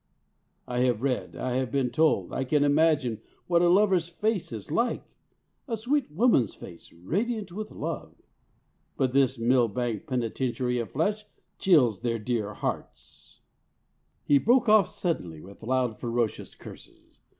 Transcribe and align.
I 0.67 0.79
have 0.79 1.03
read, 1.03 1.35
I 1.35 1.57
have 1.57 1.71
been 1.71 1.91
told, 1.91 2.33
I 2.33 2.43
can 2.43 2.63
imagine 2.63 3.21
what 3.45 3.61
a 3.61 3.69
lover's 3.69 4.09
face 4.09 4.51
is 4.51 4.71
like 4.71 5.03
a 5.67 5.77
sweet 5.77 6.09
woman's 6.11 6.55
face 6.55 6.91
radiant 6.91 7.51
with 7.51 7.69
love. 7.69 8.15
But 8.97 9.13
this 9.13 9.37
Millbank 9.37 10.07
penitentiary 10.07 10.79
of 10.79 10.89
flesh 10.89 11.27
chills 11.59 12.01
their 12.01 12.17
dear 12.17 12.55
hearts." 12.55 13.41
He 14.23 14.39
broke 14.39 14.67
off 14.67 14.87
suddenly, 14.87 15.39
with 15.39 15.61
loud 15.61 15.99
ferocious 15.99 16.55
curses. 16.55 17.19